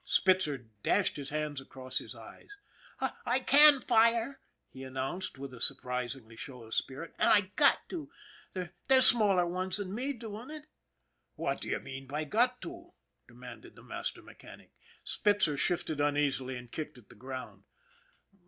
[0.03, 2.57] Spitzer dashed his hands across his eyes."
[3.23, 4.39] I can fire,"
[4.71, 8.09] he announced with a surprising show of spirit," an' I got to.
[8.87, 10.67] There's smaller ones than me doing it." (t
[11.35, 12.93] What do you mean by' got to
[13.27, 14.71] '?"demanded the master mechanic.
[15.03, 17.65] Spitzer shifted uneasily and kicked at the ground.